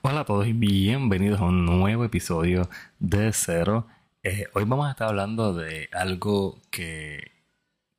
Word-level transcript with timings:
Hola 0.00 0.20
a 0.20 0.24
todos 0.24 0.46
y 0.46 0.52
bienvenidos 0.52 1.40
a 1.40 1.44
un 1.44 1.66
nuevo 1.66 2.04
episodio 2.04 2.70
de 3.00 3.32
Cero. 3.32 3.88
Eh, 4.22 4.46
hoy 4.54 4.62
vamos 4.64 4.86
a 4.86 4.92
estar 4.92 5.08
hablando 5.08 5.52
de 5.54 5.88
algo 5.92 6.60
que, 6.70 7.32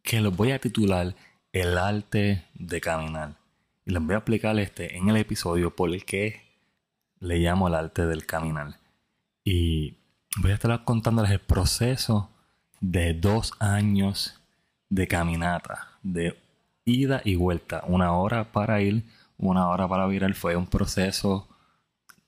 que 0.01 0.21
lo 0.21 0.31
voy 0.31 0.51
a 0.51 0.59
titular 0.59 1.13
El 1.51 1.77
arte 1.77 2.45
de 2.53 2.79
caminar. 2.79 3.35
Y 3.85 3.91
les 3.91 4.01
voy 4.01 4.15
a 4.15 4.19
explicar 4.19 4.57
este 4.59 4.95
en 4.95 5.09
el 5.09 5.17
episodio 5.17 5.75
por 5.75 5.89
el 5.89 6.05
que 6.05 6.41
le 7.19 7.39
llamo 7.39 7.67
el 7.67 7.75
arte 7.75 8.05
del 8.05 8.25
caminar. 8.25 8.79
Y 9.43 9.97
voy 10.37 10.51
a 10.51 10.53
estar 10.53 10.85
contándoles 10.85 11.31
el 11.31 11.41
proceso 11.41 12.29
de 12.79 13.13
dos 13.13 13.51
años 13.59 14.39
de 14.87 15.05
caminata, 15.05 15.99
de 16.01 16.39
ida 16.85 17.21
y 17.25 17.35
vuelta. 17.35 17.83
Una 17.87 18.13
hora 18.13 18.53
para 18.53 18.81
ir, 18.81 19.03
una 19.37 19.67
hora 19.67 19.85
para 19.89 20.07
virar. 20.07 20.33
Fue 20.33 20.55
un 20.55 20.65
proceso 20.65 21.49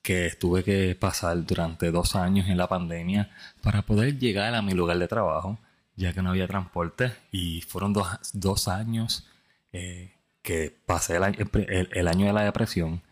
que 0.02 0.32
tuve 0.40 0.64
que 0.64 0.96
pasar 0.96 1.46
durante 1.46 1.92
dos 1.92 2.16
años 2.16 2.48
en 2.48 2.58
la 2.58 2.68
pandemia 2.68 3.30
para 3.62 3.84
poder 3.84 4.18
llegar 4.18 4.56
a 4.56 4.62
mi 4.62 4.74
lugar 4.74 4.98
de 4.98 5.08
trabajo, 5.08 5.60
ya 5.96 6.14
que 6.14 6.22
no 6.22 6.32
había 6.32 6.48
transporte. 6.48 7.14
Y 7.32 7.62
fueron 7.62 7.94
dos, 7.94 8.68
años 8.68 9.28
eh, 9.74 10.14
que 10.42 10.76
pasé 10.86 11.18
el, 11.18 12.08
año 12.08 12.28
de 12.28 12.34
la 12.34 12.44
depresión. 12.44 13.04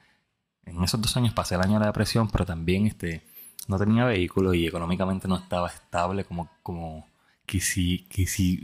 En 0.65 0.83
esos 0.83 1.01
dos 1.01 1.15
años 1.17 1.33
pasé 1.33 1.55
el 1.55 1.61
año 1.61 1.73
de 1.73 1.81
la 1.81 1.87
depresión, 1.87 2.29
pero 2.29 2.45
también 2.45 2.87
este, 2.87 3.23
no 3.67 3.77
tenía 3.77 4.05
vehículo 4.05 4.53
y 4.53 4.67
económicamente 4.67 5.27
no 5.27 5.37
estaba 5.37 5.67
estable 5.69 6.23
como, 6.25 6.49
como 6.63 7.07
quisi, 7.45 8.07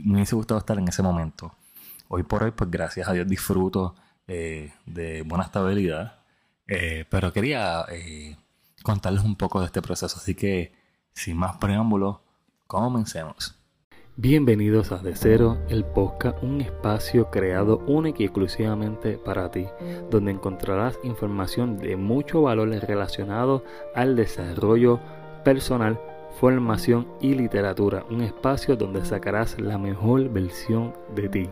me 0.04 0.14
hubiese 0.16 0.36
gustado 0.36 0.58
estar 0.58 0.78
en 0.78 0.88
ese 0.88 1.02
momento. 1.02 1.54
Hoy 2.08 2.22
por 2.22 2.42
hoy, 2.44 2.52
pues 2.52 2.70
gracias 2.70 3.08
a 3.08 3.12
Dios 3.12 3.28
disfruto 3.28 3.94
eh, 4.28 4.72
de 4.86 5.22
buena 5.22 5.44
estabilidad 5.44 6.15
eh, 6.68 7.04
pero 7.10 7.32
quería 7.32 7.84
eh, 7.90 8.36
contarles 8.82 9.24
un 9.24 9.36
poco 9.36 9.60
de 9.60 9.66
este 9.66 9.82
proceso, 9.82 10.16
así 10.16 10.34
que 10.34 10.72
sin 11.12 11.36
más 11.36 11.56
preámbulos, 11.56 12.18
comencemos. 12.66 13.54
Bienvenidos 14.18 14.92
a 14.92 14.98
De 14.98 15.14
Cero, 15.14 15.58
el 15.68 15.84
podcast, 15.84 16.42
un 16.42 16.62
espacio 16.62 17.30
creado 17.30 17.78
único 17.86 18.22
y 18.22 18.24
exclusivamente 18.24 19.18
para 19.18 19.50
ti, 19.50 19.66
donde 20.10 20.32
encontrarás 20.32 20.98
información 21.02 21.76
de 21.76 21.96
mucho 21.96 22.40
valor 22.40 22.70
relacionado 22.70 23.62
al 23.94 24.16
desarrollo 24.16 25.00
personal, 25.44 26.00
formación 26.40 27.06
y 27.20 27.34
literatura, 27.34 28.06
un 28.10 28.22
espacio 28.22 28.74
donde 28.76 29.04
sacarás 29.04 29.60
la 29.60 29.76
mejor 29.76 30.30
versión 30.30 30.94
de 31.14 31.28
ti. 31.28 31.50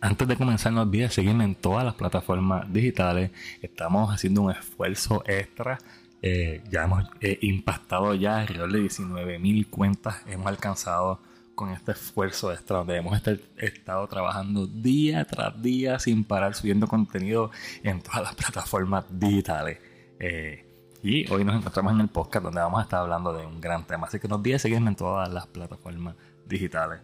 Antes 0.00 0.28
de 0.28 0.36
comenzar, 0.36 0.72
no 0.72 0.82
olvides 0.82 1.14
seguirme 1.14 1.44
en 1.44 1.54
todas 1.54 1.84
las 1.84 1.94
plataformas 1.94 2.70
digitales. 2.72 3.30
Estamos 3.62 4.12
haciendo 4.12 4.42
un 4.42 4.50
esfuerzo 4.50 5.22
extra. 5.26 5.78
Eh, 6.20 6.62
ya 6.70 6.84
hemos 6.84 7.04
eh, 7.20 7.38
impactado 7.42 8.14
ya 8.14 8.40
alrededor 8.40 8.72
de 8.72 8.80
19 8.80 9.38
mil 9.38 9.68
cuentas. 9.68 10.16
Hemos 10.26 10.46
alcanzado 10.46 11.20
con 11.54 11.70
este 11.70 11.92
esfuerzo 11.92 12.52
extra 12.52 12.78
donde 12.78 12.96
hemos 12.96 13.20
estado 13.56 14.06
trabajando 14.06 14.66
día 14.66 15.24
tras 15.24 15.60
día 15.62 15.98
sin 15.98 16.24
parar 16.24 16.54
subiendo 16.54 16.86
contenido 16.86 17.50
en 17.82 18.02
todas 18.02 18.22
las 18.22 18.34
plataformas 18.34 19.06
digitales. 19.08 19.78
Eh, 20.20 20.64
y 21.02 21.30
hoy 21.32 21.44
nos 21.44 21.56
encontramos 21.56 21.94
en 21.94 22.00
el 22.00 22.08
podcast 22.08 22.44
donde 22.44 22.60
vamos 22.60 22.80
a 22.80 22.82
estar 22.82 23.00
hablando 23.00 23.32
de 23.32 23.46
un 23.46 23.60
gran 23.60 23.86
tema. 23.86 24.06
Así 24.08 24.18
que 24.18 24.28
no 24.28 24.36
olvides 24.36 24.60
seguirme 24.60 24.90
en 24.90 24.96
todas 24.96 25.32
las 25.32 25.46
plataformas 25.46 26.16
digitales. 26.46 27.00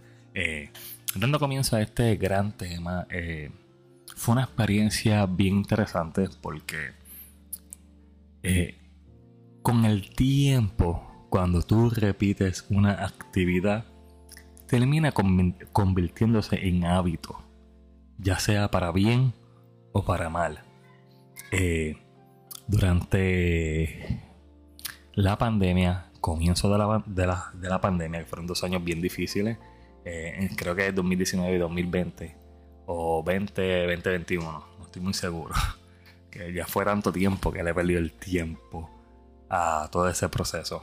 Dando 1.14 1.38
comienzo 1.38 1.76
a 1.76 1.82
este 1.82 2.16
gran 2.16 2.56
tema, 2.56 3.06
eh, 3.10 3.50
fue 4.16 4.32
una 4.32 4.44
experiencia 4.44 5.26
bien 5.26 5.56
interesante 5.56 6.28
porque 6.40 6.92
eh, 8.42 8.78
con 9.60 9.84
el 9.84 10.14
tiempo, 10.14 11.26
cuando 11.28 11.62
tú 11.62 11.90
repites 11.90 12.64
una 12.70 13.04
actividad, 13.04 13.84
termina 14.66 15.12
convirtiéndose 15.12 16.66
en 16.66 16.86
hábito, 16.86 17.38
ya 18.18 18.38
sea 18.38 18.70
para 18.70 18.90
bien 18.90 19.34
o 19.92 20.04
para 20.06 20.30
mal. 20.30 20.60
Eh, 21.50 21.98
durante 22.68 24.18
la 25.12 25.36
pandemia, 25.36 26.10
comienzo 26.22 26.72
de 26.72 26.78
la, 27.26 27.52
de 27.52 27.68
la 27.68 27.80
pandemia, 27.82 28.20
que 28.20 28.26
fueron 28.26 28.46
dos 28.46 28.64
años 28.64 28.82
bien 28.82 29.02
difíciles, 29.02 29.58
eh, 30.04 30.50
creo 30.56 30.74
que 30.74 30.88
es 30.88 30.94
2019 30.94 31.54
y 31.54 31.58
2020, 31.58 32.36
o 32.86 33.22
20, 33.22 33.86
2021, 33.86 34.64
no 34.78 34.84
estoy 34.84 35.02
muy 35.02 35.14
seguro. 35.14 35.54
Que 36.32 36.50
ya 36.50 36.66
fue 36.66 36.82
tanto 36.86 37.12
tiempo 37.12 37.52
que 37.52 37.62
le 37.62 37.72
he 37.72 37.74
perdido 37.74 37.98
el 37.98 38.10
tiempo 38.10 38.88
a 39.50 39.86
todo 39.92 40.08
ese 40.08 40.30
proceso. 40.30 40.82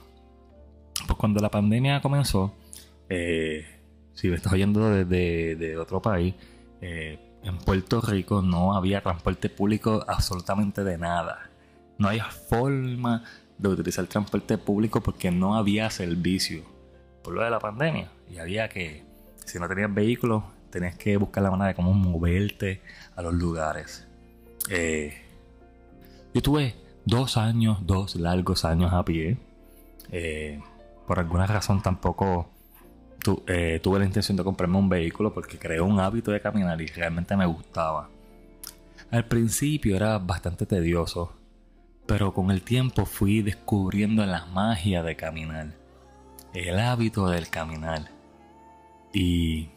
Pues 1.08 1.18
cuando 1.18 1.40
la 1.40 1.50
pandemia 1.50 2.02
comenzó, 2.02 2.54
eh, 3.10 3.66
si 4.14 4.28
me 4.28 4.36
estás 4.36 4.54
oyendo 4.54 4.92
desde 4.92 5.56
de 5.56 5.76
otro 5.80 6.04
país, 6.04 6.36
eh, 6.82 7.18
en 7.44 7.58
Puerto 7.58 8.00
Rico 8.00 8.44
no 8.44 8.76
había 8.76 9.02
transporte 9.02 9.50
público 9.50 10.06
absolutamente 10.08 10.84
de 10.84 11.00
nada. 11.00 11.50
No 11.98 12.10
había 12.10 12.26
forma 12.26 13.24
de 13.58 13.70
utilizar 13.70 14.06
transporte 14.06 14.60
público 14.60 15.02
porque 15.02 15.32
no 15.32 15.56
había 15.56 15.90
servicio 15.90 16.64
por 17.24 17.34
lo 17.34 17.44
de 17.44 17.50
la 17.50 17.60
pandemia. 17.60 18.12
Y 18.30 18.38
había 18.38 18.70
que 18.70 19.09
si 19.50 19.60
no 19.60 19.68
tenías 19.68 19.92
vehículo, 19.94 20.44
tenías 20.70 20.96
que 20.96 21.18
buscar 21.18 21.44
la 21.44 21.50
manera 21.50 21.70
de 21.70 21.76
cómo 21.76 21.94
moverte 21.94 22.82
a 23.16 23.22
los 23.22 23.34
lugares. 23.34 24.08
Eh, 24.70 25.14
yo 26.34 26.42
tuve 26.42 26.76
dos 27.06 27.36
años, 27.38 27.80
dos 27.86 28.16
largos 28.16 28.64
años 28.64 28.94
a 28.94 29.04
pie. 29.04 29.38
Eh, 30.12 30.62
por 31.08 31.18
alguna 31.18 31.48
razón 31.48 31.82
tampoco 31.82 32.50
eh, 33.48 33.80
tuve 33.82 34.00
la 34.00 34.06
intención 34.06 34.38
de 34.38 34.44
comprarme 34.44 34.78
un 34.78 34.90
vehículo 34.90 35.34
porque 35.34 35.58
creé 35.58 35.82
un 35.82 36.00
hábito 36.00 36.32
de 36.32 36.40
caminar 36.40 36.80
y 36.82 36.86
realmente 36.86 37.36
me 37.36 37.48
gustaba. 37.48 38.10
Al 39.10 39.26
principio 39.26 39.96
era 39.96 40.20
bastante 40.20 40.68
tedioso, 40.68 41.34
pero 42.06 42.36
con 42.36 42.52
el 42.52 42.62
tiempo 42.62 43.08
fui 43.08 43.42
descubriendo 43.42 44.24
la 44.28 44.46
magia 44.46 45.02
de 45.02 45.16
caminar, 45.16 45.74
el 46.54 46.78
hábito 46.78 47.28
del 47.28 47.50
caminar. 47.50 48.19
Y 49.14 49.70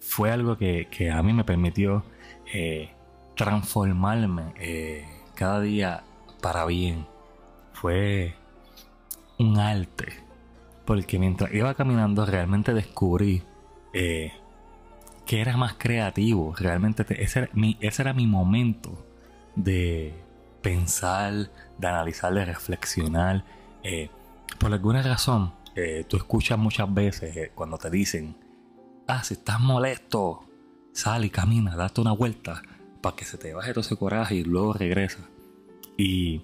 fue 0.00 0.30
algo 0.30 0.56
que, 0.56 1.10
a 1.12 1.22
mí 1.22 1.32
me 1.32 1.44
permitió 1.44 2.04
eh, 2.52 2.90
transformarme 3.36 4.52
eh, 4.56 5.06
cada 5.34 5.60
día 5.60 6.02
para 6.40 6.66
bien. 6.66 7.06
Fue 7.72 8.34
un 9.38 9.58
arte. 9.58 10.12
Porque 10.84 11.18
mientras 11.18 11.54
iba 11.54 11.72
caminando 11.74 12.26
realmente 12.26 12.74
descubrí 12.74 13.44
eh, 13.92 14.32
que 15.24 15.40
era 15.40 15.56
más 15.56 15.74
creativo. 15.74 16.54
Realmente 16.58 17.06
ese 17.22 17.40
era, 17.40 17.50
mi, 17.52 17.78
ese 17.80 18.02
era 18.02 18.12
mi 18.12 18.26
momento 18.26 19.06
de 19.54 20.14
pensar, 20.60 21.50
de 21.78 21.86
analizar, 21.86 22.34
de 22.34 22.44
reflexionar. 22.44 23.44
por 24.58 24.72
alguna 24.72 25.02
razón 25.02 25.52
eh, 25.74 26.04
tú 26.06 26.16
escuchas 26.16 26.58
muchas 26.58 26.92
veces 26.92 27.36
eh, 27.36 27.52
cuando 27.54 27.78
te 27.78 27.88
dicen, 27.90 28.36
ah, 29.06 29.24
si 29.24 29.34
estás 29.34 29.58
molesto, 29.60 30.44
sal 30.92 31.24
y 31.24 31.30
camina, 31.30 31.76
date 31.76 32.00
una 32.00 32.12
vuelta 32.12 32.62
para 33.00 33.16
que 33.16 33.24
se 33.24 33.38
te 33.38 33.54
baje 33.54 33.72
todo 33.72 33.80
ese 33.80 33.96
coraje 33.96 34.34
y 34.36 34.44
luego 34.44 34.74
regresa. 34.74 35.20
Y 35.96 36.42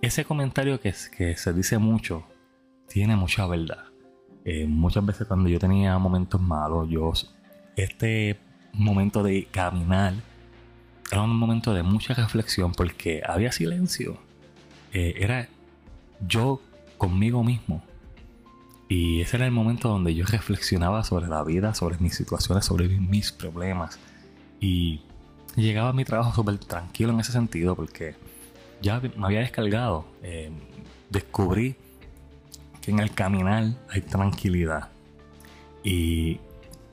ese 0.00 0.24
comentario 0.24 0.80
que, 0.80 0.94
que 1.16 1.36
se 1.36 1.52
dice 1.52 1.78
mucho 1.78 2.24
tiene 2.88 3.16
mucha 3.16 3.46
verdad. 3.46 3.84
Eh, 4.44 4.66
muchas 4.66 5.04
veces 5.04 5.26
cuando 5.26 5.48
yo 5.48 5.58
tenía 5.58 5.98
momentos 5.98 6.40
malos, 6.40 6.88
yo 6.88 7.12
este 7.76 8.38
momento 8.72 9.22
de 9.22 9.46
caminar 9.46 10.14
era 11.10 11.22
un 11.22 11.36
momento 11.36 11.74
de 11.74 11.82
mucha 11.82 12.14
reflexión 12.14 12.72
porque 12.72 13.22
había 13.26 13.50
silencio. 13.50 14.18
era 14.92 15.48
yo 16.26 16.60
conmigo 16.96 17.42
mismo 17.42 17.82
y 18.90 19.20
ese 19.20 19.36
era 19.36 19.46
el 19.46 19.52
momento 19.52 19.88
donde 19.88 20.16
yo 20.16 20.26
reflexionaba 20.26 21.04
sobre 21.04 21.28
la 21.28 21.44
vida, 21.44 21.74
sobre 21.74 21.96
mis 21.98 22.16
situaciones, 22.16 22.64
sobre 22.64 22.88
mis 22.88 23.30
problemas. 23.30 24.00
Y 24.58 25.02
llegaba 25.54 25.90
a 25.90 25.92
mi 25.92 26.04
trabajo 26.04 26.34
súper 26.34 26.58
tranquilo 26.58 27.12
en 27.12 27.20
ese 27.20 27.30
sentido 27.30 27.76
porque 27.76 28.16
ya 28.82 29.00
me 29.16 29.26
había 29.26 29.38
descargado. 29.38 30.06
Eh, 30.24 30.50
descubrí 31.08 31.76
que 32.82 32.90
en 32.90 32.98
el 32.98 33.12
caminar 33.12 33.74
hay 33.90 34.00
tranquilidad. 34.00 34.88
Y 35.84 36.40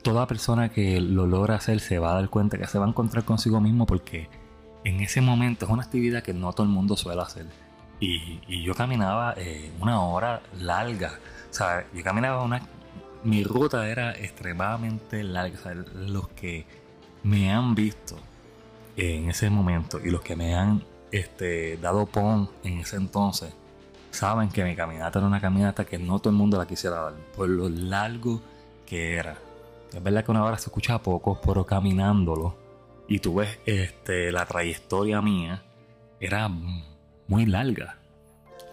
toda 0.02 0.28
persona 0.28 0.68
que 0.68 1.00
lo 1.00 1.26
logra 1.26 1.56
hacer 1.56 1.80
se 1.80 1.98
va 1.98 2.12
a 2.12 2.14
dar 2.14 2.30
cuenta 2.30 2.58
que 2.58 2.68
se 2.68 2.78
va 2.78 2.86
a 2.86 2.88
encontrar 2.88 3.24
consigo 3.24 3.60
mismo 3.60 3.86
porque 3.86 4.28
en 4.84 5.00
ese 5.00 5.20
momento 5.20 5.64
es 5.64 5.72
una 5.72 5.82
actividad 5.82 6.22
que 6.22 6.32
no 6.32 6.52
todo 6.52 6.62
el 6.62 6.72
mundo 6.72 6.96
suele 6.96 7.22
hacer. 7.22 7.46
Y, 7.98 8.62
yo 8.62 8.76
caminaba 8.76 9.34
eh, 9.36 9.72
una 9.80 10.00
hora 10.00 10.42
larga 10.60 11.18
o 11.50 11.54
sea, 11.54 11.86
yo 11.92 12.02
caminaba 12.02 12.42
una... 12.42 12.60
Mi 13.24 13.42
ruta 13.42 13.88
era 13.88 14.12
extremadamente 14.12 15.24
larga. 15.24 15.58
O 15.58 15.62
sea, 15.62 15.74
los 15.74 16.28
que 16.28 16.66
me 17.24 17.50
han 17.50 17.74
visto 17.74 18.16
en 18.96 19.28
ese 19.28 19.50
momento 19.50 20.00
y 20.02 20.10
los 20.10 20.20
que 20.20 20.36
me 20.36 20.54
han 20.54 20.84
este, 21.10 21.76
dado 21.78 22.06
pon 22.06 22.50
en 22.62 22.78
ese 22.78 22.96
entonces 22.96 23.52
saben 24.10 24.48
que 24.48 24.64
mi 24.64 24.74
caminata 24.74 25.18
era 25.18 25.28
una 25.28 25.40
caminata 25.40 25.84
que 25.84 25.98
no 25.98 26.18
todo 26.18 26.30
el 26.30 26.36
mundo 26.36 26.58
la 26.58 26.66
quisiera 26.66 26.96
dar 26.96 27.14
por 27.36 27.48
lo 27.48 27.68
largo 27.68 28.40
que 28.86 29.16
era. 29.16 29.36
Es 29.92 30.02
verdad 30.02 30.24
que 30.24 30.30
una 30.30 30.44
hora 30.44 30.58
se 30.58 30.66
escucha 30.66 30.98
poco, 30.98 31.40
pero 31.44 31.64
caminándolo 31.64 32.56
y 33.06 33.20
tú 33.20 33.36
ves 33.36 33.58
este, 33.64 34.32
la 34.32 34.44
trayectoria 34.46 35.22
mía 35.22 35.62
era 36.20 36.48
muy 37.26 37.46
larga. 37.46 37.98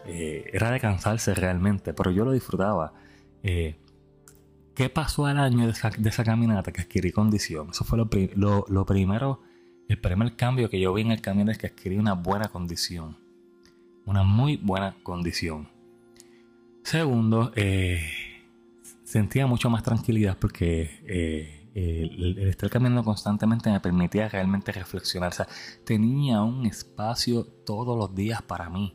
Eh, 0.07 0.49
era 0.53 0.71
de 0.71 0.79
cansarse 0.79 1.33
realmente, 1.33 1.93
pero 1.93 2.11
yo 2.11 2.25
lo 2.25 2.31
disfrutaba. 2.31 2.93
Eh, 3.43 3.75
¿Qué 4.75 4.89
pasó 4.89 5.25
al 5.25 5.39
año 5.39 5.65
de 5.65 5.71
esa, 5.71 6.23
caminata? 6.23 6.73
Que 6.73 6.81
adquirí 6.81 7.11
condición. 7.11 7.69
Eso 7.71 7.85
fue 7.85 7.97
lo, 7.97 8.65
lo, 8.67 8.85
primero, 8.85 9.41
el 9.87 9.99
primer 9.99 10.35
cambio 10.35 10.69
que 10.69 10.81
yo 10.81 10.93
vi 10.93 11.03
en 11.03 11.11
el 11.11 11.21
camino 11.21 11.49
es 11.49 11.57
que 11.57 11.67
adquirí 11.67 11.97
una 11.97 12.13
buena 12.13 12.49
condición. 12.49 13.17
Una 14.05 14.23
muy 14.23 14.57
buena 14.57 14.97
condición. 15.01 15.69
Segundo, 16.83 17.53
eh, 17.55 18.01
sentía 19.03 19.47
mucho 19.47 19.69
más 19.69 19.81
tranquilidad 19.81 20.37
porque 20.37 21.01
eh, 21.07 21.69
el, 21.73 22.37
estar 22.49 22.69
caminando 22.69 23.03
constantemente 23.03 23.71
me 23.71 23.79
permitía 23.79 24.27
realmente 24.27 24.73
reflexionar. 24.73 25.29
O 25.29 25.35
sea, 25.35 25.47
tenía 25.85 26.41
un 26.41 26.65
espacio 26.65 27.45
todos 27.45 27.97
los 27.97 28.13
días 28.13 28.41
para 28.41 28.69
mí. 28.69 28.93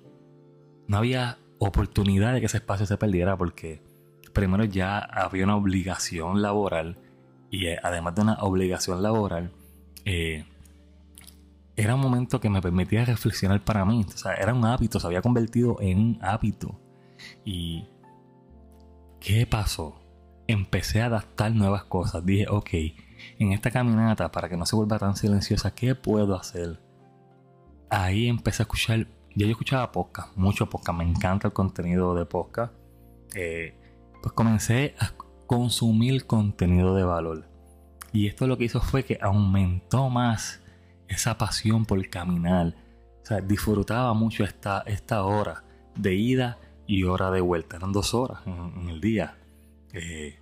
No 0.90 0.96
había 0.96 1.38
oportunidad 1.60 2.34
de 2.34 2.40
que 2.40 2.46
ese 2.46 2.56
espacio 2.56 2.84
se 2.84 2.96
perdiera 2.96 3.36
porque 3.36 3.80
primero 4.32 4.64
ya 4.64 4.98
había 4.98 5.44
una 5.44 5.54
obligación 5.54 6.42
laboral 6.42 6.98
y 7.48 7.66
eh, 7.66 7.78
además 7.80 8.16
de 8.16 8.22
una 8.22 8.34
obligación 8.40 9.00
laboral, 9.00 9.52
eh, 10.04 10.46
era 11.76 11.94
un 11.94 12.00
momento 12.00 12.40
que 12.40 12.50
me 12.50 12.60
permitía 12.60 13.04
reflexionar 13.04 13.64
para 13.64 13.84
mí. 13.84 14.04
O 14.04 14.18
sea, 14.18 14.34
era 14.34 14.52
un 14.52 14.64
hábito, 14.64 14.98
se 14.98 15.06
había 15.06 15.22
convertido 15.22 15.76
en 15.80 15.96
un 15.96 16.18
hábito. 16.22 16.76
¿Y 17.44 17.86
qué 19.20 19.46
pasó? 19.46 20.02
Empecé 20.48 21.02
a 21.02 21.06
adaptar 21.06 21.54
nuevas 21.54 21.84
cosas. 21.84 22.26
Dije, 22.26 22.46
ok, 22.48 22.70
en 23.38 23.52
esta 23.52 23.70
caminata, 23.70 24.32
para 24.32 24.48
que 24.48 24.56
no 24.56 24.66
se 24.66 24.74
vuelva 24.74 24.98
tan 24.98 25.14
silenciosa, 25.14 25.72
¿qué 25.72 25.94
puedo 25.94 26.34
hacer? 26.34 26.80
Ahí 27.90 28.26
empecé 28.26 28.62
a 28.62 28.64
escuchar, 28.64 29.06
ya 29.34 29.46
yo 29.46 29.52
escuchaba 29.52 29.92
podcast, 29.92 30.36
mucho 30.36 30.68
podcast, 30.68 30.98
me 30.98 31.04
encanta 31.04 31.48
el 31.48 31.52
contenido 31.52 32.14
de 32.14 32.26
podcast. 32.26 32.72
Eh, 33.34 33.74
pues 34.22 34.32
comencé 34.34 34.94
a 34.98 35.12
consumir 35.46 36.26
contenido 36.26 36.94
de 36.94 37.04
valor. 37.04 37.48
Y 38.12 38.26
esto 38.26 38.46
lo 38.46 38.58
que 38.58 38.64
hizo 38.64 38.80
fue 38.80 39.04
que 39.04 39.18
aumentó 39.20 40.10
más 40.10 40.60
esa 41.08 41.38
pasión 41.38 41.86
por 41.86 42.08
caminar. 42.08 42.74
O 43.22 43.26
sea, 43.26 43.40
disfrutaba 43.40 44.12
mucho 44.14 44.44
esta, 44.44 44.82
esta 44.86 45.22
hora 45.24 45.64
de 45.96 46.14
ida 46.14 46.58
y 46.86 47.04
hora 47.04 47.30
de 47.30 47.40
vuelta. 47.40 47.76
Eran 47.76 47.92
dos 47.92 48.14
horas 48.14 48.40
en, 48.46 48.88
el 48.88 49.00
día. 49.00 49.36
Eh, 49.92 50.38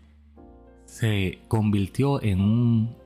se 0.86 1.40
convirtió 1.48 2.22
en 2.22 2.40
un 2.40 2.96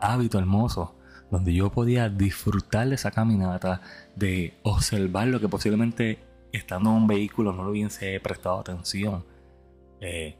hábito 0.00 0.38
hermoso 0.38 0.97
donde 1.30 1.54
yo 1.54 1.70
podía 1.70 2.08
disfrutar 2.08 2.88
de 2.88 2.94
esa 2.94 3.10
caminata, 3.10 3.80
de 4.16 4.54
observar 4.62 5.28
lo 5.28 5.40
que 5.40 5.48
posiblemente 5.48 6.18
estando 6.52 6.90
en 6.90 6.96
un 6.96 7.06
vehículo 7.06 7.52
no 7.52 7.64
lo 7.64 7.70
hubiese 7.70 8.18
prestado 8.20 8.60
atención 8.60 9.24
eh, 10.00 10.36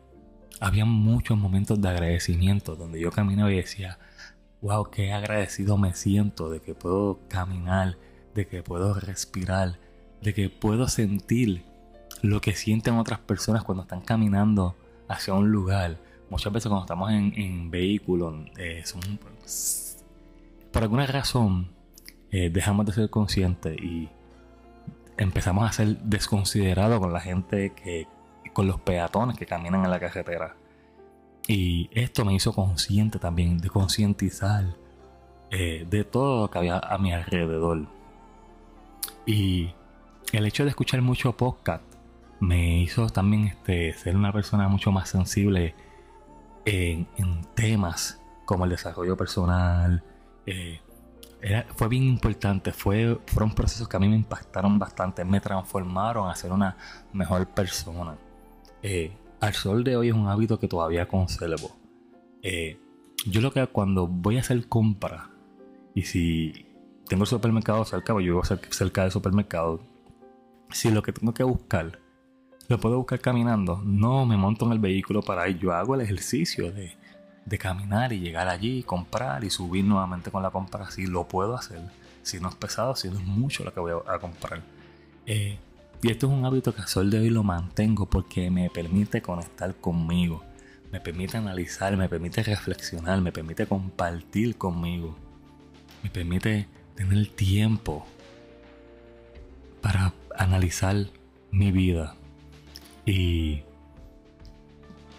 había 0.60 0.84
muchos 0.84 1.36
momentos 1.38 1.80
de 1.80 1.88
agradecimiento 1.88 2.76
donde 2.76 3.00
yo 3.00 3.10
caminaba 3.10 3.52
y 3.52 3.56
decía, 3.56 3.98
wow, 4.60 4.90
qué 4.90 5.12
agradecido 5.12 5.78
me 5.78 5.94
siento 5.94 6.50
de 6.50 6.60
que 6.60 6.74
puedo 6.74 7.20
caminar, 7.28 7.96
de 8.34 8.46
que 8.46 8.62
puedo 8.62 8.94
respirar, 8.94 9.78
de 10.22 10.34
que 10.34 10.50
puedo 10.50 10.88
sentir 10.88 11.64
lo 12.22 12.40
que 12.40 12.54
sienten 12.54 12.94
otras 12.94 13.20
personas 13.20 13.62
cuando 13.62 13.82
están 13.82 14.00
caminando 14.00 14.74
hacia 15.08 15.34
un 15.34 15.50
lugar. 15.50 15.98
Muchas 16.30 16.52
veces 16.52 16.68
cuando 16.68 16.84
estamos 16.84 17.10
en, 17.12 17.70
vehículos, 17.70 18.34
eh, 18.58 18.82
por 20.72 20.82
alguna 20.82 21.06
razón 21.06 21.70
eh, 22.30 22.50
dejamos 22.50 22.86
de 22.86 22.92
ser 22.92 23.10
conscientes 23.10 23.76
y 23.80 24.08
empezamos 25.16 25.68
a 25.68 25.72
ser 25.72 25.98
desconsiderados 25.98 27.00
con 27.00 27.12
la 27.12 27.20
gente 27.20 27.72
que, 27.74 28.06
con 28.52 28.66
los 28.66 28.80
peatones 28.80 29.36
que 29.36 29.46
caminan 29.46 29.84
en 29.84 29.90
la 29.90 30.00
carretera. 30.00 30.56
Y 31.46 31.88
esto 31.92 32.24
me 32.24 32.34
hizo 32.34 32.52
consciente 32.52 33.18
también, 33.18 33.58
de 33.58 33.70
concientizar 33.70 34.64
eh, 35.50 35.86
de 35.88 36.04
todo 36.04 36.42
lo 36.42 36.50
que 36.50 36.58
había 36.58 36.78
a 36.78 36.98
mi 36.98 37.12
alrededor. 37.12 37.86
Y 39.24 39.72
el 40.32 40.44
hecho 40.44 40.64
de 40.64 40.70
escuchar 40.70 41.00
mucho 41.00 41.36
podcast 41.36 41.82
me 42.40 42.80
hizo 42.80 43.08
también 43.08 43.44
este, 43.46 43.94
ser 43.94 44.16
una 44.16 44.32
persona 44.32 44.68
mucho 44.68 44.92
más 44.92 45.08
sensible 45.08 45.74
en, 46.64 47.06
temas 47.54 48.20
como 48.44 48.64
el 48.64 48.70
desarrollo 48.70 49.16
personal. 49.16 50.02
Eh, 50.50 50.80
fue 51.76 51.88
bien 51.88 52.04
importante, 52.04 52.72
fue, 52.72 53.18
fueron 53.26 53.54
procesos 53.54 53.88
que 53.88 53.96
a 53.96 54.00
mí 54.00 54.08
me 54.08 54.16
impactaron 54.16 54.78
bastante, 54.78 55.24
me 55.24 55.40
transformaron 55.40 56.28
a 56.28 56.34
ser 56.34 56.52
una 56.52 56.76
mejor 57.12 57.46
persona. 57.48 58.16
Eh, 58.82 59.12
al 59.40 59.54
sol 59.54 59.84
de 59.84 59.96
hoy 59.96 60.08
es 60.08 60.14
un 60.14 60.26
hábito 60.26 60.58
que 60.58 60.66
todavía 60.66 61.06
conservo. 61.06 61.76
Eh, 62.42 62.78
yo 63.26 63.40
lo 63.40 63.52
que 63.52 63.66
cuando 63.66 64.06
voy 64.06 64.38
a 64.38 64.40
hacer 64.40 64.66
compra 64.68 65.30
y 65.94 66.02
si 66.02 66.66
tengo 67.08 67.24
el 67.24 67.28
supermercado 67.28 67.84
cerca, 67.84 68.12
pues 68.12 68.24
yo 68.24 68.32
vivo 68.32 68.44
cerca 68.44 69.02
del 69.02 69.12
supermercado, 69.12 69.80
si 70.70 70.90
lo 70.90 71.02
que 71.02 71.12
tengo 71.12 71.34
que 71.34 71.44
buscar 71.44 72.00
lo 72.68 72.78
puedo 72.78 72.98
buscar 72.98 73.20
caminando, 73.20 73.80
no 73.82 74.26
me 74.26 74.36
monto 74.36 74.66
en 74.66 74.72
el 74.72 74.78
vehículo 74.78 75.22
para 75.22 75.48
ir, 75.48 75.58
yo 75.58 75.72
hago 75.72 75.94
el 75.94 76.02
ejercicio 76.02 76.70
de, 76.70 76.96
caminar 77.56 78.12
y 78.12 78.18
llegar 78.18 78.48
allí, 78.48 78.82
comprar 78.82 79.44
y 79.44 79.50
subir 79.50 79.84
nuevamente 79.84 80.30
con 80.30 80.42
la 80.42 80.50
compra, 80.50 80.90
si 80.90 81.06
lo 81.06 81.28
puedo 81.28 81.56
hacer, 81.56 81.80
si 82.22 82.40
no 82.40 82.48
es 82.48 82.56
pesado, 82.56 82.96
si 82.96 83.08
no 83.08 83.18
es 83.18 83.24
mucho 83.24 83.64
lo 83.64 83.72
que 83.72 83.80
voy 83.80 83.92
a, 84.06 84.18
comprar. 84.18 84.60
Eh, 85.24 85.58
y 86.02 86.10
esto 86.10 86.26
es 86.26 86.32
un 86.32 86.44
hábito 86.44 86.74
que 86.74 86.82
a 86.82 86.86
sol 86.86 87.10
de 87.10 87.20
hoy 87.20 87.30
lo 87.30 87.42
mantengo 87.42 88.06
porque 88.06 88.50
me 88.50 88.68
permite 88.70 89.22
conectar 89.22 89.74
conmigo, 89.76 90.44
me 90.92 91.00
permite 91.00 91.36
analizar, 91.36 91.96
me 91.96 92.08
permite 92.08 92.42
reflexionar, 92.42 93.20
me 93.20 93.32
permite 93.32 93.66
compartir 93.66 94.58
conmigo, 94.58 95.16
me 96.02 96.10
permite 96.10 96.68
tener 96.94 97.28
tiempo 97.28 98.04
para 99.80 100.12
analizar 100.36 100.96
mi 101.50 101.70
vida. 101.70 102.14
Y 103.06 103.62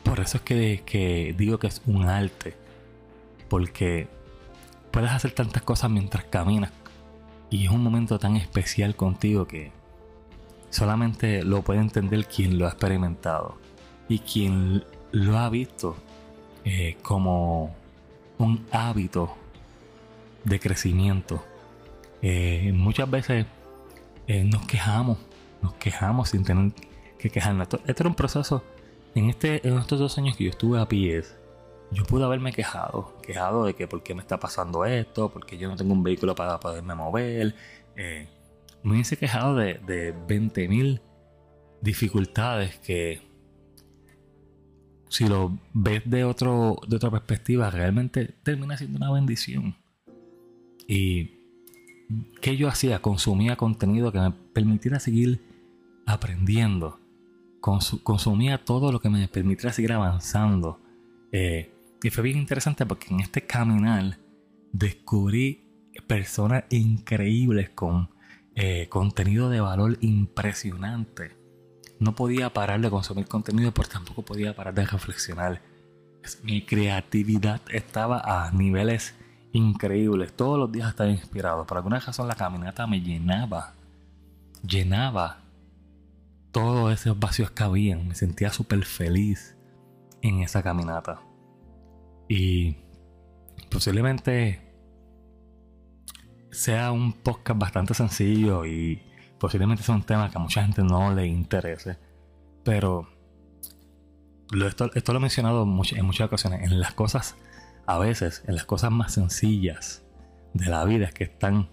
por 0.10 0.20
eso 0.22 0.38
es 0.38 0.44
que, 0.44 0.82
que 0.88 1.36
digo 1.38 1.60
que 1.60 1.68
es 1.68 1.84
un 1.86 2.06
arte, 2.06 2.56
porque 3.48 4.08
puedes 4.89 5.12
hacer 5.12 5.34
tantas 5.34 5.62
cosas 5.62 5.92
mientras 5.92 6.24
caminas 6.24 6.72
y 7.51 7.66
es 7.66 7.72
un 7.72 7.84
momento 7.84 8.18
tan 8.18 8.36
especial 8.36 8.96
contigo 8.96 9.46
que 9.46 9.72
solamente 10.72 11.44
lo 11.44 11.62
puede 11.62 11.82
entender 11.82 12.25
quien 12.25 12.58
lo 12.58 12.66
ha 12.66 12.70
experimentado 12.70 13.60
y 14.08 14.18
quien 14.20 14.84
lo 15.12 15.38
ha 15.38 15.48
visto 15.51 15.96
eh, 16.66 16.98
como 17.04 17.75
un 18.39 18.66
hábito 18.72 19.36
de 20.44 20.60
crecimiento. 20.60 21.46
Eh, 22.24 22.72
muchas 22.74 23.12
veces 23.12 23.46
eh, 24.25 24.44
nos 24.44 24.66
quejamos, 24.66 25.20
nos 25.62 25.75
quejamos 25.75 26.30
sin 26.30 26.44
tener 26.44 26.72
que 27.20 27.30
quejarnos. 27.30 27.68
Este 27.86 28.01
era 28.01 28.10
un 28.10 28.16
proceso, 28.16 28.63
en, 29.16 29.30
este, 29.30 29.68
en 29.68 29.78
estos 29.78 30.00
dos 30.00 30.18
años 30.18 30.36
que 30.36 30.46
yo 30.46 30.50
estuve 30.50 30.80
a 30.80 30.88
pies, 30.88 31.36
yo 31.92 32.04
pude 32.04 32.24
haberme 32.24 32.54
quejado, 32.54 33.18
quejado 33.22 33.66
de 33.66 33.74
que 33.74 33.88
por 33.88 34.04
qué 34.04 34.13
me 34.13 34.22
está 34.22 34.39
pasando 34.39 34.86
esto, 34.86 35.30
porque 35.30 35.58
yo 35.58 35.68
no 35.68 35.75
tengo 35.75 35.94
un 35.94 36.04
vehículo 36.04 36.36
para 36.36 36.60
poderme 36.60 36.94
mover 36.96 37.56
me 38.84 38.94
hubiese 38.94 39.18
quejado 39.18 39.56
de, 39.56 39.75
de 39.86 40.13
20.000 40.16 41.01
dificultades 41.82 42.78
que 42.80 43.22
si 45.10 45.28
lo 45.28 45.58
ves 45.74 46.04
de, 46.06 46.24
otro, 46.24 46.78
de 46.88 46.96
otra 46.96 47.10
perspectiva, 47.10 47.70
realmente 47.72 48.36
termina 48.44 48.78
siendo 48.78 48.98
una 48.98 49.12
bendición. 49.12 49.75
Y 50.88 51.32
que 52.42 52.58
yo 52.58 52.68
hacía, 52.68 53.01
consumía 53.01 53.56
contenido 53.56 54.12
que 54.12 54.20
me 54.20 54.32
permitiera 54.32 55.00
seguir 55.00 55.42
aprendiendo. 56.06 56.99
Consumía 57.60 58.63
todo 58.63 58.92
lo 58.92 59.00
que 59.00 59.10
me 59.10 59.28
permitiera 59.28 59.74
seguir 59.74 59.94
avanzando. 59.94 60.80
Eh, 61.32 61.74
y 62.01 62.10
fue 62.10 62.24
bien 62.24 62.38
interesante 62.38 62.86
porque 62.86 63.13
en 63.13 63.20
este 63.20 63.46
caminar 63.46 64.18
descubrí 64.72 65.66
personas 66.08 66.63
increíbles 66.70 67.70
con 67.70 68.10
eh, 68.56 68.88
contenido 68.89 69.50
de 69.50 69.62
valor 69.62 69.98
impresionante. 70.01 71.38
No 72.00 72.16
podía 72.16 72.54
parar 72.54 72.80
de 72.80 72.89
consumir 72.89 73.28
contenido, 73.28 73.74
pero 73.74 73.89
tampoco 73.89 74.24
podía 74.24 74.56
parar 74.56 74.74
de 74.74 74.86
reflexionar. 74.86 75.62
Mi 76.44 76.66
creatividad 76.66 77.62
estaba 77.70 78.20
a 78.20 78.51
niveles 78.51 79.16
increíbles. 79.51 80.34
Todos 80.34 80.58
los 80.58 80.72
días 80.72 80.89
estaba 80.89 81.10
inspirado. 81.10 81.66
Por 81.66 81.78
alguna 81.78 82.00
razón 82.00 82.28
la 82.28 82.36
caminata 82.36 82.88
me 82.88 83.01
llenaba. 83.01 83.74
Llenaba 84.66 85.42
todos 86.51 86.94
esos 86.94 87.20
vacíos 87.20 87.51
que 87.51 87.63
habían. 87.63 88.08
Me 88.08 88.15
sentía 88.15 88.51
súper 88.51 88.84
feliz 88.86 89.56
en 90.22 90.41
esa 90.41 90.63
caminata. 90.63 91.22
Y 92.27 92.77
posiblemente 93.70 94.62
sea 96.51 96.91
un 96.91 97.13
podcast 97.13 97.60
bastante 97.60 97.94
sencillo 97.94 98.65
y 98.65 99.01
posiblemente 99.39 99.84
sea 99.84 99.96
un 99.96 100.03
tema 100.03 100.29
que 100.29 100.38
a 100.38 100.41
mucha 100.41 100.62
gente 100.63 100.84
no 100.84 101.13
le 101.13 101.27
interese. 101.27 101.98
Pero 102.63 103.08
esto, 104.96 105.13
lo 105.13 105.18
he 105.18 105.22
mencionado 105.22 105.63
en 105.63 105.70
muchas, 105.70 106.27
ocasiones. 106.27 106.63
En 106.63 106.79
las 106.79 106.94
cosas, 106.94 107.36
a 107.86 107.98
veces, 108.00 108.44
en 108.48 108.56
las 108.56 108.65
cosas 108.65 108.91
más 108.91 109.13
sencillas 109.13 110.03
de 110.53 110.65
la 110.65 110.84
vida 110.86 111.10
que 111.12 111.25
están 111.25 111.70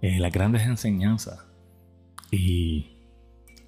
eh, 0.00 0.18
las 0.18 0.32
grandes 0.32 0.62
enseñanzas. 0.62 1.46
Y 2.30 2.94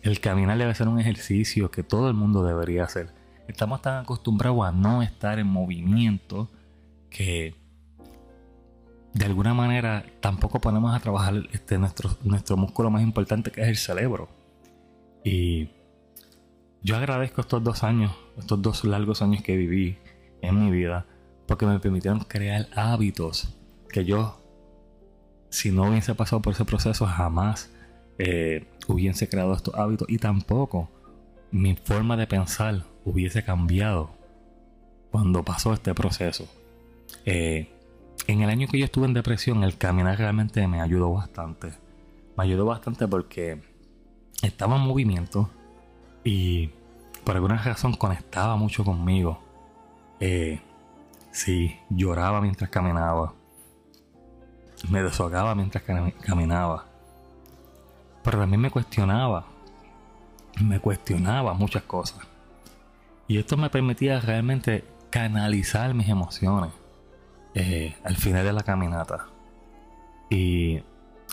el 0.08 0.20
caminar 0.20 0.56
debe 0.56 0.74
ser 0.74 0.88
un 0.88 1.00
ejercicio 1.00 1.70
que 1.70 1.82
todo 1.82 2.08
el 2.08 2.14
mundo 2.14 2.44
debería 2.44 2.84
hacer. 2.84 3.12
Estamos 3.48 3.82
tan 3.82 4.02
acostumbrados 4.02 4.64
a 4.64 4.72
no 4.72 5.02
estar 5.02 5.38
en 5.38 5.46
movimiento 5.46 6.48
que 7.10 7.54
de 9.14 9.24
alguna 9.24 9.54
manera 9.54 10.04
tampoco 10.20 10.60
ponemos 10.60 10.94
a 10.94 11.00
trabajar 11.00 11.34
este, 11.52 11.78
nuestro, 11.78 12.16
nuestro 12.22 12.56
músculo 12.56 12.90
más 12.90 13.02
importante 13.02 13.50
que 13.50 13.62
es 13.62 13.68
el 13.68 13.76
cerebro. 13.76 14.28
Y 15.24 15.70
yo 16.82 16.96
agradezco 16.96 17.40
estos 17.40 17.64
dos 17.64 17.82
años, 17.82 18.12
estos 18.38 18.60
dos 18.62 18.84
largos 18.84 19.22
años 19.22 19.42
que 19.42 19.56
viví 19.56 19.98
en 20.42 20.64
mi 20.64 20.70
vida, 20.70 21.06
porque 21.48 21.66
me 21.66 21.80
permitieron 21.80 22.20
crear 22.20 22.68
hábitos 22.76 23.56
que 23.88 24.04
yo, 24.04 24.40
si 25.50 25.72
no 25.72 25.88
hubiese 25.88 26.14
pasado 26.14 26.42
por 26.42 26.52
ese 26.52 26.64
proceso, 26.64 27.06
jamás 27.06 27.70
eh, 28.18 28.66
hubiese 28.86 29.28
creado 29.28 29.54
estos 29.54 29.74
hábitos 29.74 30.08
y 30.08 30.18
tampoco 30.18 30.88
mi 31.50 31.76
forma 31.76 32.16
de 32.16 32.26
pensar 32.26 32.84
hubiese 33.04 33.44
cambiado 33.44 34.10
cuando 35.10 35.42
pasó 35.44 35.72
este 35.72 35.94
proceso. 35.94 36.48
Eh, 37.24 37.72
en 38.26 38.42
el 38.42 38.50
año 38.50 38.66
que 38.68 38.78
yo 38.78 38.84
estuve 38.84 39.06
en 39.06 39.14
depresión, 39.14 39.62
el 39.62 39.78
caminar 39.78 40.18
realmente 40.18 40.66
me 40.66 40.80
ayudó 40.80 41.12
bastante. 41.12 41.72
Me 42.36 42.44
ayudó 42.44 42.66
bastante 42.66 43.06
porque 43.06 43.62
estaba 44.42 44.76
en 44.76 44.82
movimiento 44.82 45.50
y 46.24 46.70
por 47.24 47.36
alguna 47.36 47.56
razón 47.62 47.94
conectaba 47.94 48.56
mucho 48.56 48.84
conmigo. 48.84 49.42
Eh, 50.20 50.60
sí, 51.30 51.76
lloraba 51.88 52.40
mientras 52.40 52.70
caminaba. 52.70 53.34
Me 54.90 55.02
deshogaba 55.02 55.54
mientras 55.54 55.84
caminaba. 56.20 56.86
Pero 58.26 58.40
también 58.40 58.60
me 58.60 58.72
cuestionaba. 58.72 59.46
Me 60.60 60.80
cuestionaba 60.80 61.54
muchas 61.54 61.84
cosas. 61.84 62.18
Y 63.28 63.38
esto 63.38 63.56
me 63.56 63.70
permitía 63.70 64.18
realmente 64.18 64.84
canalizar 65.10 65.94
mis 65.94 66.08
emociones 66.08 66.72
eh, 67.54 67.94
al 68.02 68.16
final 68.16 68.44
de 68.44 68.52
la 68.52 68.64
caminata. 68.64 69.28
Y 70.28 70.78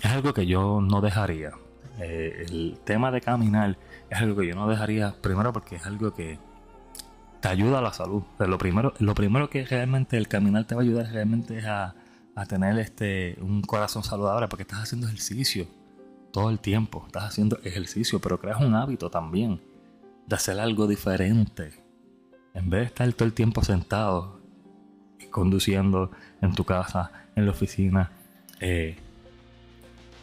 es 0.04 0.06
algo 0.06 0.36
que 0.36 0.46
yo 0.46 0.82
no 0.82 1.02
dejaría. 1.02 1.54
Eh, 1.98 2.46
el 2.48 2.80
tema 2.84 3.10
de 3.10 3.22
caminar 3.22 3.76
es 4.12 4.20
algo 4.20 4.40
que 4.40 4.48
yo 4.48 4.54
no 4.54 4.68
dejaría, 4.68 5.16
primero 5.20 5.52
porque 5.52 5.78
es 5.78 5.86
algo 5.88 6.14
que 6.14 6.38
te 7.42 7.48
ayuda 7.48 7.80
a 7.80 7.82
la 7.82 7.92
salud. 7.92 8.22
lo, 8.38 8.58
primero, 8.60 8.94
lo 9.00 9.16
primero 9.16 9.50
que 9.50 9.66
realmente 9.66 10.16
el 10.16 10.28
caminar 10.28 10.66
te 10.66 10.76
va 10.76 10.82
a 10.82 10.84
ayudar 10.84 11.08
realmente 11.08 11.58
es 11.58 11.66
a, 11.66 11.96
a 12.36 12.46
tener 12.46 12.78
este, 12.78 13.36
un 13.42 13.64
corazón 13.64 14.04
saludable 14.04 14.48
porque 14.48 14.62
estás 14.62 14.84
haciendo 14.84 15.08
ejercicio 15.08 15.66
todo 16.34 16.50
el 16.50 16.60
tiempo. 16.60 17.04
Estás 17.06 17.26
haciendo 17.26 17.60
ejercicio, 17.64 18.20
pero 18.20 18.40
creas 18.40 18.60
un 18.60 18.74
hábito 18.74 19.10
también 19.10 19.62
de 20.26 20.36
hacer 20.36 20.60
algo 20.60 20.88
diferente. 20.88 21.72
En 22.56 22.70
vez 22.70 22.82
de 22.82 22.86
estar 22.88 23.14
todo 23.14 23.26
el 23.26 23.34
tiempo 23.34 23.64
sentado 23.64 24.42
conduciendo 25.30 26.12
en 26.42 26.54
tu 26.54 26.66
casa, 26.66 27.12
en 27.36 27.46
la 27.46 27.52
oficina. 27.52 28.12
Eh, 28.60 28.98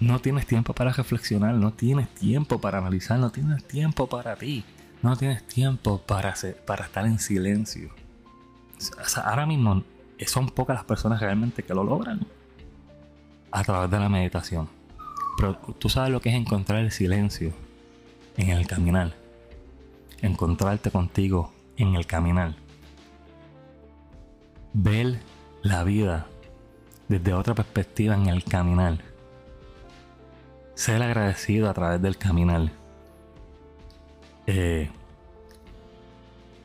no 0.00 0.18
tienes 0.20 0.46
tiempo 0.46 0.72
para 0.72 0.92
reflexionar, 0.92 1.54
no 1.54 1.72
tienes 1.72 2.08
tiempo 2.14 2.60
para 2.60 2.78
analizar, 2.78 3.18
no 3.18 3.30
tienes 3.30 3.66
tiempo 3.66 4.08
para 4.08 4.34
ti, 4.36 4.64
no 5.02 5.16
tienes 5.16 5.46
tiempo 5.46 5.98
para, 5.98 6.34
para 6.66 6.86
estar 6.86 7.06
en 7.06 7.18
silencio. 7.18 7.90
ahora 9.22 9.46
mismo 9.46 9.84
son 10.26 10.48
pocas 10.48 10.74
las 10.74 10.84
personas 10.84 11.20
realmente 11.20 11.62
que 11.62 11.74
lo 11.74 11.84
logran 11.84 12.26
a 13.50 13.62
través 13.62 13.90
de 13.90 13.98
la 13.98 14.08
meditación. 14.08 14.79
Pero 15.40 15.56
tú 15.78 15.88
sabes 15.88 16.10
lo 16.12 16.20
que 16.20 16.28
es 16.28 16.34
encontrar 16.34 16.80
el 16.80 16.92
silencio 16.92 17.52
en 18.36 18.50
el 18.50 18.66
caminar. 18.66 19.14
Encontrarte 20.20 20.90
contigo 20.90 21.52
en 21.76 21.94
el 21.94 22.06
caminar 22.06 22.54
ver 24.72 25.20
la 25.62 25.84
vida 25.84 26.26
desde 27.08 27.34
otra 27.34 27.54
perspectiva 27.54 28.14
en 28.14 28.26
el 28.26 28.44
caminar. 28.44 28.98
Ser 30.74 31.02
agradecido 31.02 31.68
a 31.68 31.74
través 31.74 32.00
del 32.00 32.16
caminar. 32.16 32.70
Eh, 34.46 34.90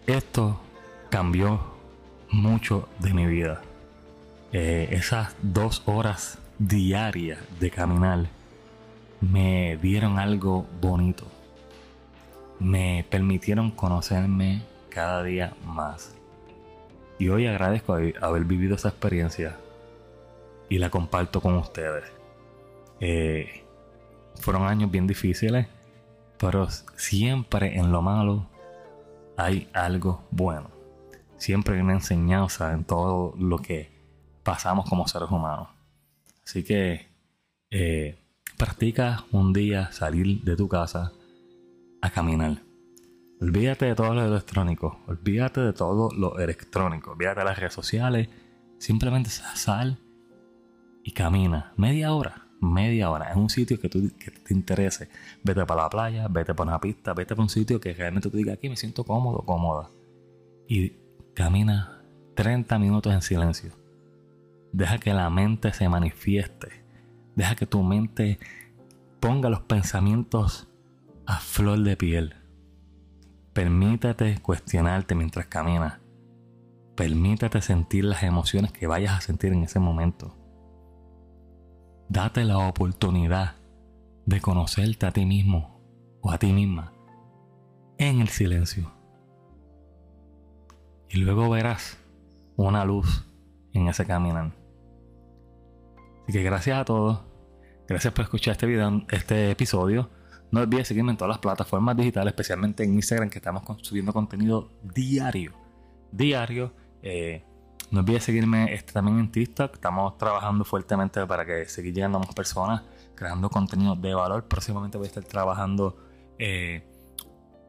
esto 0.08 0.60
cambió 1.10 1.60
mucho 2.29 2.88
de 3.00 3.13
mi 3.13 3.25
vida. 3.25 3.62
Eh, 4.51 4.89
esas 4.91 5.36
dos 5.41 5.84
horas 5.86 6.38
diarias 6.60 7.39
de 7.60 7.70
caminar 7.72 8.27
me 9.32 9.77
dieron 9.77 10.20
algo 10.20 10.65
bonito. 10.82 11.25
Me 12.60 13.05
permitieron 13.10 13.72
conocerme 13.72 14.63
cada 14.89 15.24
día 15.24 15.53
más. 15.65 16.15
Y 17.17 17.29
hoy 17.29 17.48
agradezco 17.48 17.94
haber 17.94 18.44
vivido 18.44 18.75
esa 18.75 18.89
experiencia 18.89 19.58
y 20.70 20.77
la 20.79 20.89
comparto 20.89 21.41
con 21.41 21.55
ustedes. 21.55 22.03
Eh, 23.00 23.63
fueron 24.39 24.63
años 24.63 24.91
bien 24.91 25.08
difíciles, 25.08 25.67
pero 26.38 26.67
siempre 26.96 27.77
en 27.77 27.91
lo 27.91 28.01
malo 28.01 28.48
hay 29.38 29.70
algo 29.74 30.24
bueno. 30.32 30.70
Siempre 31.38 31.75
hay 31.75 31.82
una 31.82 31.94
enseñanza 31.94 32.74
en 32.74 32.86
todo 32.86 33.34
lo 33.38 33.58
que 33.60 33.91
pasamos 34.44 34.89
como 34.89 35.08
seres 35.08 35.29
humanos. 35.29 35.70
Así 36.46 36.63
que 36.63 37.08
eh, 37.72 38.25
practica 38.58 39.26
un 39.32 39.54
día 39.54 39.92
salir 39.92 40.42
de 40.44 40.56
tu 40.56 40.68
casa 40.68 41.12
a 42.02 42.10
caminar. 42.10 42.62
Olvídate 43.42 43.86
de 43.86 43.96
todo 43.96 44.14
lo 44.14 44.26
electrónico, 44.26 45.00
olvídate 45.08 45.62
de 45.62 45.74
todo 45.74 46.10
lo 46.12 46.40
electrónico, 46.40 47.12
olvídate 47.12 47.42
de 47.42 47.46
las 47.46 47.60
redes 47.60 47.74
sociales, 47.74 48.30
simplemente 48.78 49.30
sal 49.30 50.00
y 51.04 51.12
camina 51.12 51.74
media 51.76 52.14
hora, 52.14 52.48
media 52.62 53.10
hora 53.10 53.32
en 53.32 53.40
un 53.40 53.50
sitio 53.50 53.80
que, 53.80 53.90
tú, 53.90 54.10
que 54.18 54.32
te 54.32 54.54
interese. 54.54 55.10
Vete 55.44 55.66
para 55.66 55.84
la 55.84 55.90
playa, 55.90 56.28
vete 56.30 56.54
para 56.54 56.70
una 56.70 56.80
pista, 56.80 57.14
vete 57.14 57.36
para 57.36 57.44
un 57.44 57.50
sitio 57.50 57.80
que 57.80 57.94
realmente 57.94 58.30
tú 58.30 58.38
digas 58.38 58.56
aquí 58.58 58.70
me 58.70 58.78
siento 58.78 59.04
cómodo, 59.04 59.40
cómoda. 59.40 59.90
Y 60.68 60.94
camina 61.34 62.02
30 62.36 62.80
minutos 62.80 63.14
en 63.14 63.22
silencio. 63.22 63.72
Deja 64.72 64.98
que 64.98 65.14
la 65.14 65.30
mente 65.30 65.74
se 65.74 65.90
manifieste. 65.90 66.85
Deja 67.36 67.56
que 67.56 67.65
tu 67.65 67.84
mente 67.84 68.39
ponga 69.20 69.50
los 69.50 69.62
pensamientos 69.62 70.68
a 71.25 71.39
flor 71.39 71.80
de 71.80 71.98
piel 71.98 72.36
Permítate 73.56 74.38
cuestionarte 74.42 75.15
mientras 75.15 75.46
caminas. 75.46 76.01
Permítate 76.98 77.62
sentir 77.62 78.04
las 78.04 78.22
emociones 78.24 78.74
que 78.74 78.86
vayas 78.86 79.18
a 79.18 79.22
sentir 79.22 79.54
en 79.54 79.63
ese 79.63 79.80
momento. 79.80 80.36
Date 82.10 82.44
la 82.44 82.58
oportunidad 82.58 83.56
de 84.25 84.42
conocerte 84.42 85.06
a 85.06 85.12
ti 85.12 85.25
mismo 85.25 85.80
o 86.20 86.32
a 86.34 86.38
ti 86.38 86.51
misma 86.51 86.92
en 87.98 88.20
el 88.20 88.27
silencio. 88.27 88.92
Y 91.08 91.20
luego 91.20 91.50
verás 91.50 91.98
una 92.58 92.84
luz 92.84 93.25
en 93.72 93.88
ese 93.88 94.06
caminar. 94.06 94.51
Así 96.25 96.34
que 96.34 96.44
gracias 96.44 96.79
a 96.79 96.86
todos. 96.86 97.20
Gracias 97.88 98.12
por 98.13 98.24
escuchar 98.24 98.53
este 98.53 98.65
video, 98.65 99.03
este 99.10 99.51
episodio. 99.51 100.10
No 100.51 100.62
olvides 100.62 100.88
seguirme 100.88 101.12
en 101.12 101.17
todas 101.17 101.29
las 101.29 101.38
plataformas 101.38 101.96
digitales, 101.96 102.32
especialmente 102.32 102.84
en 102.84 102.96
Instagram, 102.96 103.29
que 103.29 103.38
estamos 103.38 103.63
subiendo 103.84 104.12
contenido 104.12 104.72
diario. 104.82 105.53
Diario. 106.12 106.74
Eh, 107.03 107.44
no 107.91 108.00
olvides 108.00 108.24
seguirme 108.24 108.74
este, 108.74 108.94
también 108.94 109.20
en 109.20 109.32
TikTok. 109.32 109.75
Estamos 109.75 110.17
trabajando 110.17 110.65
fuertemente 110.65 111.24
para 111.27 111.46
que 111.46 111.65
seguir 111.65 111.94
llegando 111.94 112.17
a 112.17 112.22
más 112.22 112.34
personas, 112.34 112.82
creando 113.13 113.50
contenido 113.51 113.96
de 113.96 114.15
valor. 114.15 114.48
Próximamente 114.48 114.98
voy 114.98 115.05
a 115.05 115.10
estar 115.10 115.24
trabajando 115.24 115.96
eh, 116.39 116.88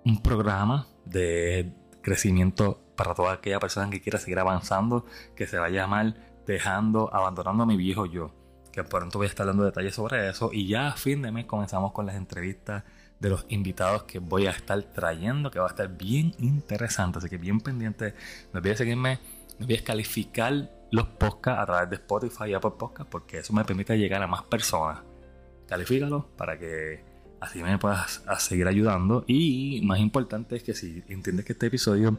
un 0.06 0.22
programa 0.22 0.86
de 1.04 1.74
crecimiento 2.02 2.80
para 2.96 3.14
toda 3.14 3.34
aquella 3.34 3.60
persona 3.60 3.90
que 3.90 4.00
quiera 4.00 4.18
seguir 4.18 4.38
avanzando, 4.38 5.04
que 5.34 5.46
se 5.46 5.58
va 5.58 5.66
a 5.66 5.70
llamar 5.70 6.14
dejando, 6.46 7.14
abandonando 7.14 7.64
a 7.64 7.66
mi 7.66 7.76
viejo 7.76 8.06
yo. 8.06 8.45
Que 8.76 8.84
pronto 8.84 9.16
voy 9.16 9.26
a 9.26 9.30
estar 9.30 9.46
dando 9.46 9.64
detalles 9.64 9.94
sobre 9.94 10.28
eso. 10.28 10.50
Y 10.52 10.66
ya 10.66 10.88
a 10.88 10.92
fin 10.92 11.22
de 11.22 11.32
mes 11.32 11.46
comenzamos 11.46 11.92
con 11.92 12.04
las 12.04 12.14
entrevistas 12.14 12.84
de 13.18 13.30
los 13.30 13.46
invitados 13.48 14.02
que 14.02 14.18
voy 14.18 14.46
a 14.46 14.50
estar 14.50 14.82
trayendo, 14.82 15.50
que 15.50 15.58
va 15.58 15.64
a 15.64 15.70
estar 15.70 15.88
bien 15.96 16.34
interesante. 16.40 17.16
Así 17.16 17.30
que 17.30 17.38
bien 17.38 17.58
pendiente. 17.58 18.12
No 18.52 18.58
olvides 18.58 18.76
seguirme, 18.76 19.18
no 19.58 19.64
olvides 19.64 19.80
calificar 19.80 20.70
los 20.90 21.06
podcasts 21.06 21.62
a 21.62 21.64
través 21.64 21.88
de 21.88 21.96
Spotify 21.96 22.50
y 22.50 22.52
Apple 22.52 22.72
Podcasts, 22.78 23.10
porque 23.10 23.38
eso 23.38 23.54
me 23.54 23.64
permite 23.64 23.96
llegar 23.96 24.22
a 24.22 24.26
más 24.26 24.42
personas. 24.42 24.98
Califícalo 25.66 26.28
para 26.36 26.58
que 26.58 27.02
así 27.40 27.62
me 27.62 27.78
puedas 27.78 28.22
seguir 28.40 28.68
ayudando. 28.68 29.24
Y 29.26 29.80
más 29.86 30.00
importante 30.00 30.54
es 30.54 30.62
que 30.62 30.74
si 30.74 31.02
entiendes 31.08 31.46
que 31.46 31.54
este 31.54 31.68
episodio 31.68 32.18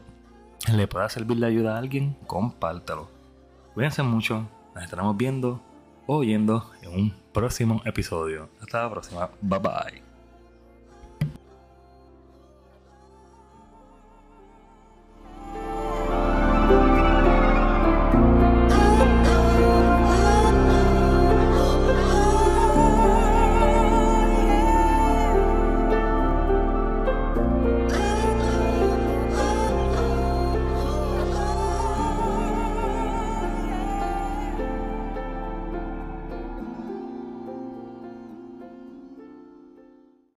le 0.74 0.88
pueda 0.88 1.08
servir 1.08 1.38
de 1.38 1.46
ayuda 1.46 1.76
a 1.76 1.78
alguien, 1.78 2.16
compártelo. 2.26 3.08
Cuídense 3.74 4.02
mucho, 4.02 4.48
nos 4.74 4.82
estaremos 4.82 5.16
viendo 5.16 5.62
oyendo 6.16 6.70
en 6.82 6.94
un 6.94 7.14
próximo 7.32 7.82
episodio. 7.84 8.48
Hasta 8.60 8.82
la 8.82 8.90
próxima, 8.90 9.30
bye 9.42 9.58
bye. 9.58 10.07